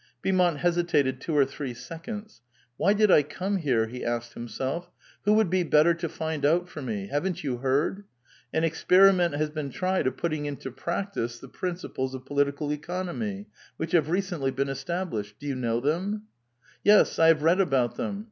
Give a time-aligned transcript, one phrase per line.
[0.23, 2.41] Beaumont hesitated two or three seconds."
[2.77, 4.89] Why did I come here?" he asked himself;
[5.25, 8.05] "who would be better to find out for me?— Haven't you heard?
[8.51, 13.45] An experiment has been tried of putting into practice the principles of political economy,
[13.77, 16.23] which have recently been established; do you know them?"
[16.63, 18.19] '* Yes, I have read about them.